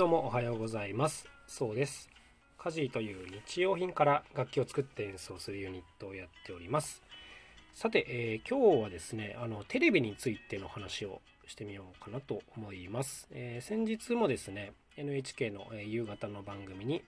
[0.00, 1.26] どうもおはようございます。
[1.46, 2.08] そうです。
[2.56, 7.02] カジーという日用品から楽器を作って演奏するユニットをやっております。
[7.74, 17.02] さて、えー、今日はですねあのテレビについての話をしてみようかなと思います、えー、先日もですね NHK の、え夕方の番組に、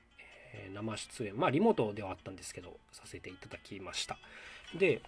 [0.53, 4.19] え生出演まあリモートではあったんですけどさせていただきました。
[4.79, 5.01] で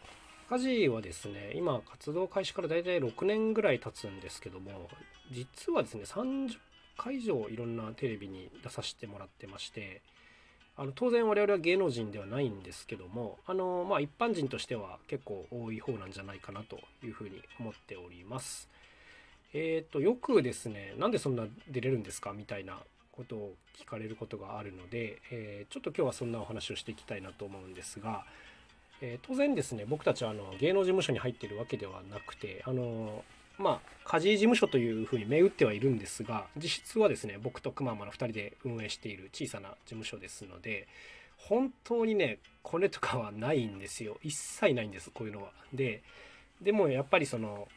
[0.48, 4.88] カジはですね今活動開始から大体6年ぐらい経つんですけども
[5.30, 6.56] 実はですね30
[6.96, 10.02] 回以上いろんなテレビに出させてもらってまして
[10.76, 18.68] あの当然我々は芸能人ではないんですけどもあの、まあ、一般人としては結構多い方なんじゃないかなというふうに思っております。
[19.52, 22.32] えっ、ー、とよくですねなんでそんな出れるんですか？
[22.32, 22.80] みたいな
[23.12, 28.24] ことを聞かれることがあるので、えー、ちょっと今日はそんなお話をしていきたいなと思うんですが、
[29.00, 33.22] えー、当然ですね僕たちはあの芸能事務所に入ってるわけではなくてあの
[33.58, 40.86] まあ家事事務所というふうに銘打ってはいるんですが実質はですね僕とくままの2人で運営している小さな事務所ですので
[41.36, 45.50] 本当にねコネとかはないんですよ一切ないんですこういうのは。
[45.72, 46.02] で
[46.60, 47.68] でもやっぱりその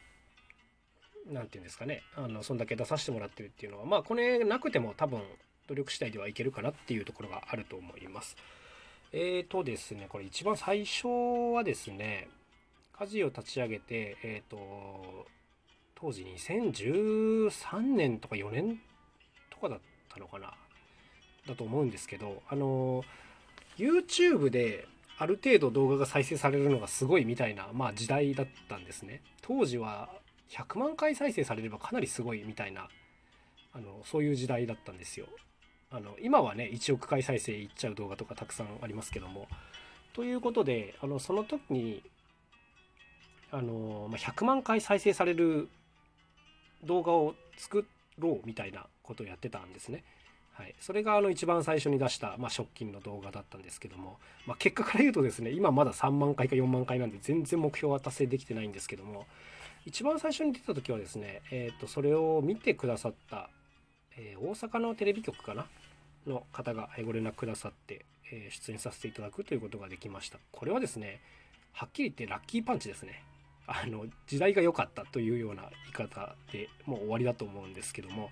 [1.31, 5.21] 何て言うんですかねあのそんだけ出させてもらってるっていうのはまあこれなくても多分
[5.67, 8.35] 努力次第ではいけるかなっていうところがあると思います。
[9.11, 11.07] えーとですねこれ一番最初
[11.53, 12.29] はですね
[12.97, 15.27] 家事を立ち上げてえっ、ー、と
[15.99, 18.79] 当時2013年とか4年
[19.49, 19.79] とかだっ
[20.13, 20.53] たのかな？
[21.47, 23.03] だと思うんですけどあの
[23.77, 24.87] YouTube で
[25.17, 29.21] ある程度動画が再生されるのがすごいみたいな、まあ、時代だったんですね。
[29.41, 30.09] 当時は
[30.51, 32.87] 100万回再生されればかなりすごいみたいな
[33.73, 35.25] あのそういう時代だったんですよ。
[35.89, 39.47] あの今はね1億回再生いっちゃう動画とかたくさんありますけども。
[40.13, 42.03] ということであのその時に
[43.49, 45.69] あの100万回再生される
[46.83, 47.85] 動画を作
[48.19, 50.03] ろうみたいなことをやってたんですね。
[50.53, 59.27] はい、それがあの一番最初に出した、まあ、食金の動画だったんですけども、まあ、結果から言うとですね今まだ3万回か4万回なんで全然目標は達成できてないんですけども
[59.85, 63.51] 一番最初に出た時はですね、えー、とそれを見てくださった、
[64.17, 65.67] えー、大阪のテレビ局かな？
[66.27, 70.39] の方がご連絡くださって、えー、出演させていただくということができました。
[70.51, 71.21] これはですね
[71.71, 73.23] はっきり言ってラッキーパンチですね。
[73.67, 78.29] あの時代が良かったというような言い方でもう終わりだと思うんですけども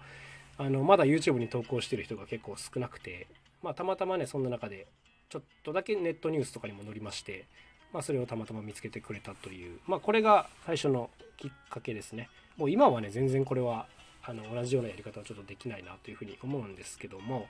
[0.57, 3.27] あのまだ YouTube に投稿してる人が結構少なくて、
[3.61, 4.87] まあ、たまたまねそんな中で
[5.29, 7.45] ちょっとだけネットニュースとかにも載りまして、
[7.91, 12.29] まあ、それをたまたま見つけてくれたという、まあ、これが最初のきっかけですね。
[12.55, 13.87] もう今はね全然これは
[14.23, 17.47] あの同じようなやり方はちょっとできないなというふうに思うんですけども、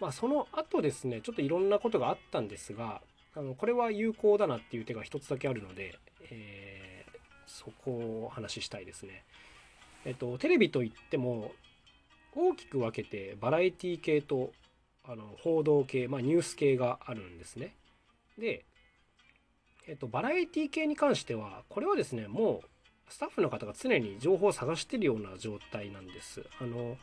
[0.00, 3.00] まあ、その後ですねちょっといろんなことがあったんですが
[3.36, 5.96] あのこれは有効だなっていう手が一つだけあるので、
[6.30, 6.71] えー
[7.52, 9.24] そこをお話ししたいですね。
[10.04, 11.52] えっと、テレビといっても
[12.34, 14.52] 大きく分けてバラエティ系と
[15.04, 17.74] あの報道系、まあ、ニュース系があるんですね。
[18.38, 18.64] で、
[19.86, 26.42] えっと、バラエティ系に関してはこれはですねもうスタッフの方が常に情報を探してるような状態なんです。
[26.60, 26.96] あの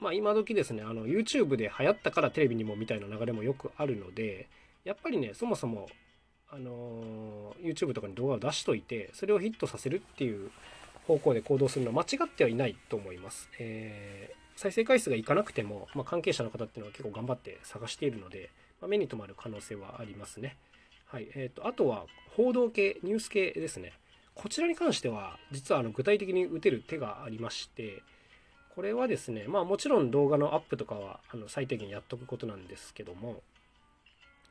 [0.00, 4.48] まあ、今時ですねあの YouTube で流行ったからテレビにもみたいな流れもよくあるので
[4.82, 5.88] やっぱりねそもそも
[6.54, 10.50] あの YouTube とかに動画を出しといてそれをヒットさせるっていう
[11.08, 13.48] 方向で行動するのは間違ってはいないと思います。
[13.58, 20.56] えー、再生回数がいかなくても、まあ、関係者の方っていうのは結構頑張って探しているので、まあ、目に留まる可能性はありますね。
[21.06, 22.04] はいえーと、あとは
[22.36, 23.92] 報道系、ニュース系ですね。
[24.34, 28.02] こちらに関しては実はあの具体的に打てる手がありまして
[28.74, 33.42] これはですねまあもちろん動画のアップとかはあの最低限やっとくことなんですけども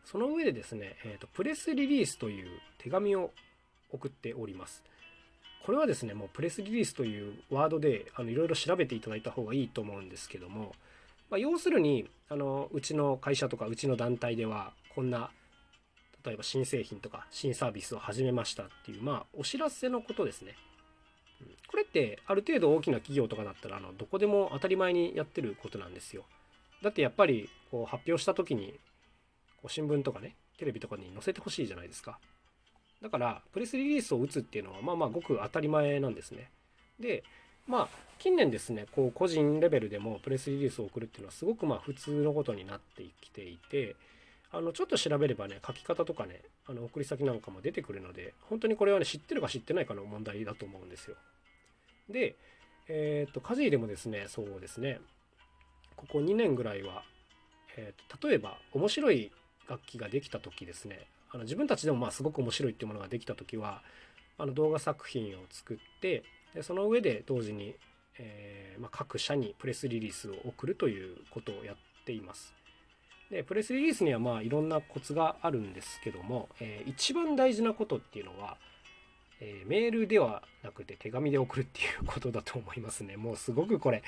[0.05, 3.31] その上でですね、えーと、プレスリリースという手紙を
[3.91, 4.83] 送っております。
[5.65, 10.73] これはですね、もうプレスリリースというワードでいろいろ調べていただいた方がいいと思うんですけども、
[11.29, 15.29] まあ、要するにあのうちの会社とかうちの団体ではこんな
[16.25, 20.55] 例えば新製品とか新サービスを始めましたっていうまあお知らせのことですね。
[21.67, 26.25] これってある程度大きな企業とかだったらあのどこでも当たり前にやってることなんですよ。
[26.83, 28.73] だってやっぱりこう発表した時に
[29.61, 32.19] こう新聞とかねテレビとかに載せてほしいじゃないですか。
[33.01, 36.51] だからプレスリリースを打つっていうのはまあまあごく当たり前なんですね。
[36.99, 37.23] で
[37.67, 37.87] まあ
[38.19, 43.95] 近年ですねこう個人レベルでもプレスリリースを送るっていうのはすごくまあ普通のことになってきていて
[44.51, 51.15] あのちょっと調べればね書き方とかねあの送り先なんかも出てくるので本当にこれはね知ってるか知ってないかの問題だと思うんですよ。
[52.09, 52.35] で
[52.87, 54.99] えっ、ー、とカジーでもですねそうですね
[55.95, 57.03] ここ2年ぐらいは、
[57.77, 59.31] えーと例えば面白い
[59.69, 63.81] 楽器ができた時ですねあの自分たちでもまあすごく面白いっていうものができた時は
[64.37, 66.23] あの動画作品を作って
[66.53, 67.75] でその上で同時に、
[68.17, 71.75] えー、まあ、各社にプレスリリースを送るということをやっ
[72.05, 72.53] ています。
[73.29, 78.57] でプレスリリースにはまあいろんなコツがあるんですけども、えー、一番大事なことっていうのは、
[79.39, 83.15] えー、メールではなくて手紙で送るっていうことだと思いますね。
[83.15, 84.03] もうすごくこれ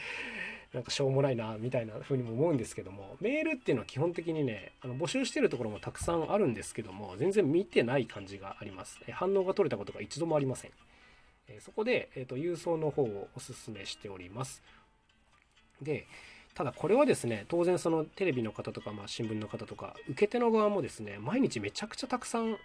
[0.73, 8.99] なんかしょうもないなみたいな風にも思うんですけどもメールっていうのは基本的にねあの募集してるところもたくさんあるんですけども全然見てない感じがあります。
[9.11, 10.71] 反応が取れたことが一度もありません。
[11.47, 14.61] えそこで、えーと、郵送の方をおすすめしております。
[15.81, 16.07] で、
[16.53, 22.59] ただこれはですね、当然そのテレビの方とか、まあ、新聞の方とか、受け手の側もですね、毎日めちゃくちゃたくさん受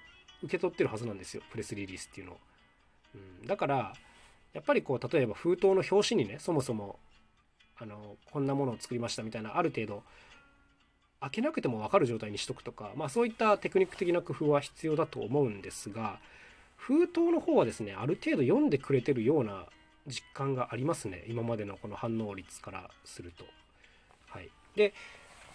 [0.48, 2.38] け取ってるはずなんですよ、プレスリリースっていうのを。
[3.14, 3.92] うん、だから、
[4.52, 6.98] やっぱりこう、例えば封筒の表紙にね、そもそも、
[7.80, 10.02] あの、こんなものを作りましたみたいな、ある程度、
[11.20, 16.20] 開けなくても分かる状態にしとくとか、まあそういったテクニック的な工夫は必要だと思うんですが、
[16.78, 19.66] 封筒の方はですねある程度読んでくれてるような
[20.06, 23.44] 実感がありますね今までのこの反応率からすると。
[24.28, 24.94] はい、で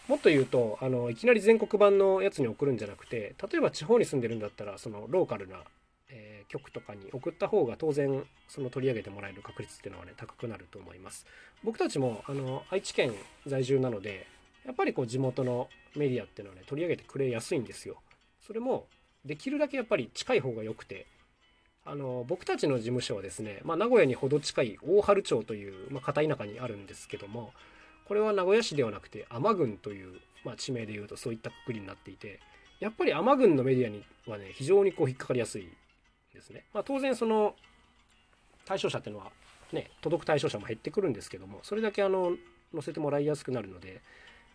[0.08, 5.58] もっと言うとあのいきなり全国版のやつに送るんじゃなくて例えば地方に住んでるんだったらそのローカルな、
[6.15, 11.25] えー、局とかに送った方が当然その取り上げてもらえる確率っていうのはね高くなると思います。
[11.63, 13.13] 僕たちもあの愛知県
[13.48, 14.27] 在住なので
[14.65, 17.98] やっぱりこう地元のメディアっていうのはね取り上げてくれやすいんですよ。
[18.45, 18.86] それも
[19.25, 21.07] できるだけやっぱり近い方が良くて。
[21.86, 27.51] あの僕たちの事務所はですね、まあ、名古屋に程近い大原町という、まあ、片田舎にあるんですけども
[28.07, 32.39] これは名古屋市ではなくて尼郡という、まあ、地名でいうとそういったくくりになっていて
[32.80, 35.68] やっぱり尼郡のメディアにはね非常にこう引っかかりやすい
[36.34, 37.56] ですね、まあ、当然その
[38.66, 39.32] 対象者っていうのは
[39.72, 42.36] ね届く対象者も減ってくるんですけどもそれだけあの
[42.74, 44.02] 載せてもらいやすくなるので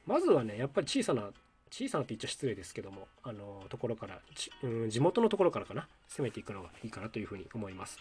[0.07, 1.31] まずはねやっぱり小さな
[1.71, 4.21] 小さなって言っちゃ失礼ですけどもあのところから
[4.63, 7.99] うん、地元のところからかな攻めていくのがいいかなというふうに思います。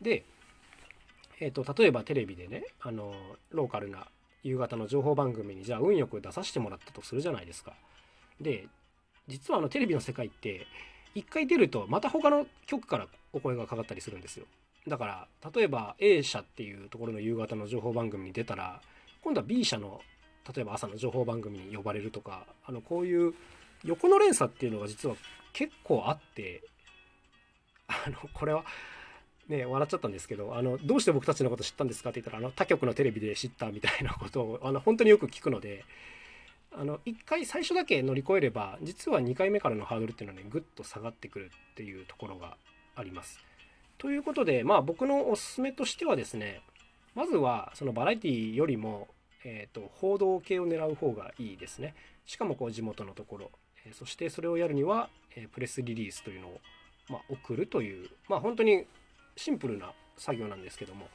[0.00, 0.24] で、
[1.40, 3.14] えーと、例えばテレビでねあの
[3.50, 4.06] ローカルな
[4.42, 7.74] 夕方の情報番組にじゃあ運よく出させてもらったとするじゃないですか。
[8.40, 8.66] で
[9.28, 10.66] 実はあのテレビの世界って
[11.16, 14.44] 一回出るとまた他の局からお声がかかったりするんですよ。
[14.86, 18.80] だから例えば A 社っていうところの夕方の情報番組に出たら
[19.22, 20.00] 今度は B 社の
[20.54, 23.34] 例えば朝の情報番組に呼ばれるとかあのこういう
[23.82, 25.16] 横の連鎖っていうのが実は
[25.54, 26.62] 結構あって
[27.88, 28.64] あのこれは
[29.48, 35.84] ね笑っちゃったんですけどあのどうして僕たちのこと知ったんですかって言ったらあの他局のテレビで知ったみたいなことをあの本当によく聞くので
[36.78, 42.56] あの1回最初だけ乗り越えれば実は2回目からのハードルっていうのはねぐっと下がってくるっていうところが
[42.94, 43.40] あります。
[43.98, 46.60] ということでまあ僕のおすすめとしてはですね
[47.14, 49.08] まずはそのバラエティよりも
[49.48, 51.94] えーと、報道系を狙う方がいいですね。
[52.24, 53.50] しかもこう地元のところ、
[53.86, 56.60] え、そしてそれをやるには、え、プレスリリースというのを、
[57.08, 58.84] まあ、送るという、まあ、本当に
[59.36, 61.06] シンプルな作業なんですけども、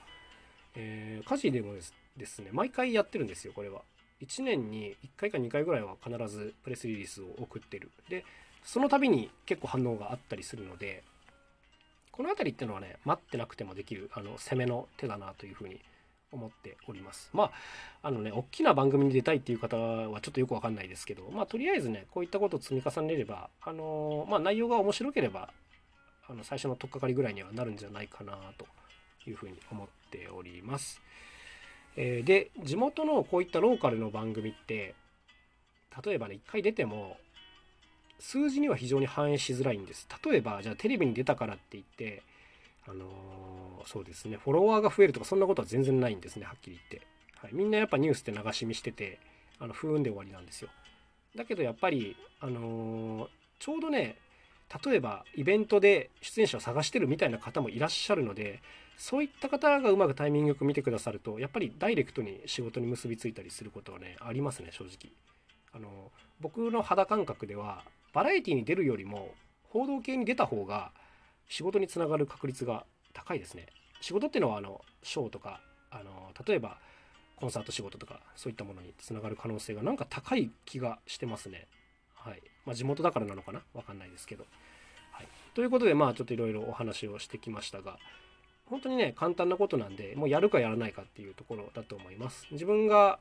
[0.75, 1.73] えー、家事でも
[2.15, 3.81] ですね毎回やってるんですよこれは。
[4.21, 7.91] 1年に1回か2回ぐらいは必ずプレスリリースを送ってる。
[8.09, 8.25] で
[8.63, 11.03] その度に結構反応があったりするので
[12.11, 15.79] この辺りっていうのはね待ってなくてもできるあの攻めの手だなというふうに
[16.31, 17.29] 思っております。
[17.33, 17.51] まあ、
[18.03, 25.49] あのね、大きな番組に出たいっていう方はちょっとよくわかんないですけど、まあ、とりあえずね、こういったことを積み重ねれば、あのまあ、内容が面白ければ、
[26.29, 28.65] あの最初の取っかかりぐらいにはなるんじゃないかなと
[29.29, 31.01] いうふうに思っております。
[31.95, 34.95] えー、で、地元のこういったローカルの番組って、
[36.05, 37.17] 例えばね、一回出ても、
[38.19, 40.07] 数字には非常に反映しづらいんです。
[40.23, 42.23] 例えば、じゃあテレビに出たからって言って、
[42.87, 43.05] あの
[43.85, 47.07] そうですね、フォロワーが増えるとか、そんなことは全然ないんですね、はっきり言って。
[47.35, 49.19] はい、みんなやっぱニュースって流し見してて、
[49.59, 50.69] あの、不運で終わりなんですよ。
[51.35, 53.29] だけどやっぱり、あのー、
[53.59, 54.17] ちょうどね、
[54.85, 58.61] 例えばイベントで出演者を探してるみたいな方もいらっしゃるので、
[59.01, 65.11] そういった方がうまくタイミングよく見てくださると、やっぱりダイレクトに仕事に結びついたりすることはね、ありますね、正直。
[65.73, 69.33] あの、僕の肌感覚では、バラエティに出るよりも、
[69.69, 70.91] 報道系に出た方が
[71.47, 73.65] 仕事につながる確率が高いですね。
[74.01, 76.77] 仕事っていうのはあのショーとかあの例えば
[77.37, 81.67] コンサート仕事とかそういったものにつながる可能性がなんか高い気がしてますね。
[82.13, 82.41] はい。
[82.65, 83.61] まあ、地元だからなのかな？
[83.73, 84.45] わかんないですけど。
[85.11, 85.27] はい。
[85.55, 87.97] ということでまあちょっといろいろお話をしてきましたが
[88.71, 92.47] 本当にね簡単なことなんでもうやるかやらないかっていうところだと思います。
[92.51, 93.19] 自分が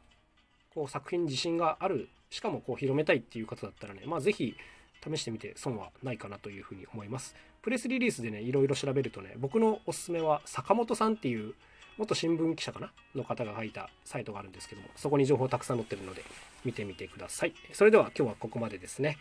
[0.74, 4.54] こう作品に自信があるしかもこう広めたいっていう方だったらねまあ是非
[5.02, 7.34] 試してみて損はないかなというふうに思います。
[7.62, 11.54] プレスリリースでね、いろいろ調べるとね、僕のおすすめは坂本さんっていう
[11.98, 16.22] 元新聞記者かなの方が書いたサイトがあるんですけども、そこに情報たくさん載ってるので
[16.64, 17.54] 見てみてください。
[17.72, 19.18] それでは今日はここまでですね。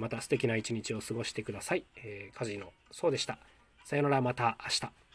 [0.00, 1.84] また素敵な一日を過ごしてください。
[1.96, 3.38] えー、カジノ、そうでした。
[3.84, 5.07] さよならまた明日。